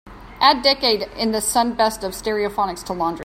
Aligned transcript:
Add 0.39 0.63
decade 0.63 1.03
in 1.15 1.31
the 1.31 1.41
sun 1.41 1.75
best 1.75 2.03
of 2.03 2.13
stereophonics 2.13 2.83
to 2.85 2.93
laundry. 2.93 3.19